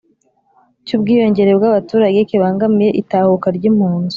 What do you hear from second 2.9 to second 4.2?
itahuka ry'impunzi,